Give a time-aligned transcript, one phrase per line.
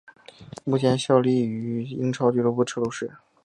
[0.63, 3.11] 目前效力英超俱乐部车路士。